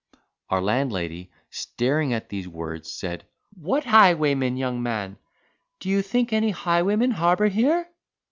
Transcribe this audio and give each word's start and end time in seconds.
Our 0.49 0.63
landlady, 0.63 1.29
staring 1.51 2.11
at 2.11 2.29
these 2.29 2.47
words, 2.47 2.89
said, 2.91 3.23
"What 3.53 3.83
highwayman, 3.83 4.57
young 4.57 4.81
man? 4.81 5.19
Do 5.79 5.89
you 5.89 6.01
think 6.01 6.33
any 6.33 6.49
highwaymen 6.49 7.11
harbour 7.11 7.49
here?" 7.49 7.87